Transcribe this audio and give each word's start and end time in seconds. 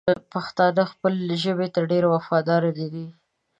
پښتانه 0.31 0.83
خپلې 0.91 1.35
ژبې 1.43 1.67
ته 1.73 1.79
ډېر 1.91 2.03
وفادار 2.13 2.61
ندي! 2.77 3.05